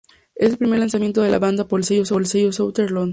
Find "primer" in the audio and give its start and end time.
0.57-0.79